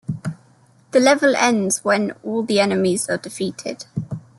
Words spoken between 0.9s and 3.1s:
The level ends when all the enemies